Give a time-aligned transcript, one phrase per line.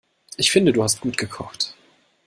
[0.35, 1.75] Ich finde du hast gut gekocht.